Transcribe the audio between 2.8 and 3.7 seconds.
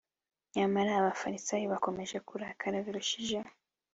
biruseho.